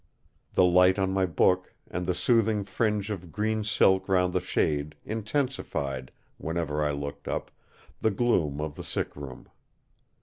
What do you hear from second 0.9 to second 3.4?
on my book, and the soothing fringe of